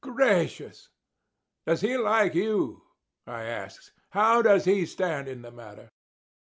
Gracious!" 0.03 0.89
"Does 1.67 1.81
he 1.81 1.95
like 1.95 2.33
you?" 2.33 2.81
I 3.27 3.43
asks. 3.43 3.91
"How 4.09 4.41
does 4.41 4.65
he 4.65 4.83
stand 4.87 5.27
in 5.27 5.43
the 5.43 5.51
matter?" 5.51 5.91